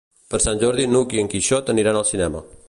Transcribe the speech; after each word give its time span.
Per 0.33 0.37
Sant 0.45 0.61
Jordi 0.63 0.87
n'Hug 0.93 1.13
i 1.17 1.21
en 1.25 1.29
Quixot 1.35 1.71
aniran 1.75 2.01
al 2.01 2.09
cinema. 2.15 2.47